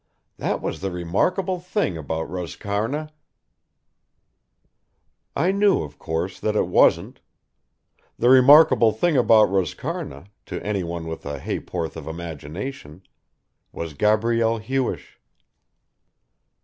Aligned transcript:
That 0.37 0.63
was 0.63 0.81
the 0.81 0.89
remarkable 0.89 1.59
thing 1.59 1.95
about 1.95 2.27
Roscarna...." 2.27 3.11
I 5.35 5.51
knew, 5.51 5.83
of 5.83 5.99
course, 5.99 6.39
that 6.39 6.55
it 6.55 6.65
wasn't. 6.65 7.19
The 8.17 8.31
remarkable 8.31 8.93
thing 8.93 9.15
about 9.15 9.49
Roscarna, 9.49 10.25
to 10.47 10.59
anyone 10.65 11.05
with 11.05 11.23
a 11.27 11.39
ha'porth 11.39 11.95
of 11.95 12.07
imagination, 12.07 13.03
was 13.71 13.93
Gabrielle 13.93 14.57
Hewish. 14.57 15.19